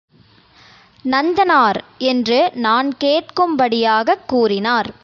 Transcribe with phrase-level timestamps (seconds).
[1.05, 1.79] நந்தனார்!
[1.97, 4.91] என்று நான் கேட்கும் படியாகக் கூறினார்.